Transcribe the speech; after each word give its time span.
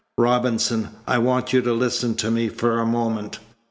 Robinson, 0.17 0.89
I 1.05 1.19
want 1.19 1.53
you 1.53 1.61
to 1.61 1.73
listen 1.73 2.15
to 2.15 2.31
me 2.31 2.49
for 2.49 2.79
a 2.79 2.87
moment. 2.87 3.37